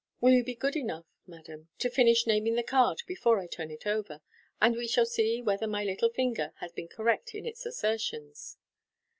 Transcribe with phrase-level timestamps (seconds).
[0.19, 3.85] "Will you be good enough, madam, to finish naming the card before I turn it
[3.85, 4.21] over,
[4.59, 8.57] and we shall see whether my little finger has been correct in its assertions."